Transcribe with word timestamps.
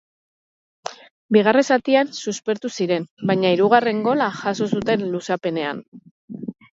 Bigarren 1.35 1.65
zatian 1.75 2.07
suspertu 2.23 2.71
ziren, 2.77 3.05
baina 3.33 3.51
hirugarren 3.57 3.99
gola 4.07 4.31
jaso 4.39 4.69
zuten 4.73 5.05
luzapenean. 5.17 5.83